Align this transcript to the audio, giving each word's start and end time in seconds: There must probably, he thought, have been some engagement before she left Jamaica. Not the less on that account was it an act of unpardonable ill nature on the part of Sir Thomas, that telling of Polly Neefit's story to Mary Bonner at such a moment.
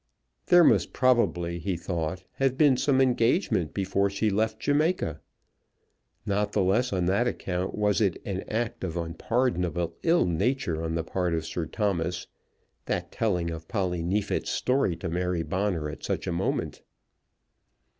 There 0.47 0.63
must 0.63 0.93
probably, 0.93 1.59
he 1.59 1.77
thought, 1.77 2.23
have 2.37 2.57
been 2.57 2.75
some 2.75 2.99
engagement 2.99 3.71
before 3.71 4.09
she 4.09 4.31
left 4.31 4.59
Jamaica. 4.59 5.21
Not 6.25 6.53
the 6.53 6.63
less 6.63 6.91
on 6.91 7.05
that 7.05 7.27
account 7.27 7.75
was 7.75 8.01
it 8.01 8.19
an 8.25 8.43
act 8.49 8.83
of 8.83 8.97
unpardonable 8.97 9.93
ill 10.01 10.25
nature 10.25 10.83
on 10.83 10.95
the 10.95 11.03
part 11.03 11.35
of 11.35 11.45
Sir 11.45 11.67
Thomas, 11.67 12.25
that 12.87 13.11
telling 13.11 13.51
of 13.51 13.67
Polly 13.67 14.01
Neefit's 14.01 14.49
story 14.49 14.95
to 14.95 15.07
Mary 15.07 15.43
Bonner 15.43 15.87
at 15.87 16.03
such 16.03 16.25
a 16.25 16.31
moment. 16.31 16.81